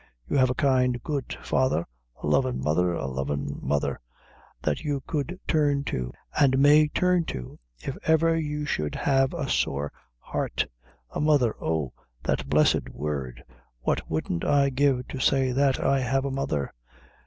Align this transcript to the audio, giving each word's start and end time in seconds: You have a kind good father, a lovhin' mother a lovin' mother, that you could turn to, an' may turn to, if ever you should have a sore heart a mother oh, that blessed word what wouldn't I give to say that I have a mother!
You 0.27 0.37
have 0.37 0.49
a 0.49 0.55
kind 0.55 0.99
good 1.03 1.37
father, 1.43 1.85
a 2.23 2.25
lovhin' 2.25 2.57
mother 2.59 2.91
a 2.91 3.05
lovin' 3.05 3.59
mother, 3.61 4.01
that 4.63 4.79
you 4.81 5.03
could 5.05 5.39
turn 5.47 5.83
to, 5.83 6.11
an' 6.35 6.53
may 6.59 6.87
turn 6.87 7.23
to, 7.25 7.59
if 7.77 7.95
ever 8.05 8.35
you 8.35 8.65
should 8.65 8.95
have 8.95 9.31
a 9.35 9.47
sore 9.47 9.93
heart 10.17 10.65
a 11.11 11.19
mother 11.21 11.55
oh, 11.61 11.93
that 12.23 12.49
blessed 12.49 12.89
word 12.89 13.43
what 13.81 14.09
wouldn't 14.09 14.43
I 14.43 14.71
give 14.71 15.07
to 15.09 15.19
say 15.19 15.51
that 15.51 15.79
I 15.79 15.99
have 15.99 16.25
a 16.25 16.31
mother! 16.31 16.73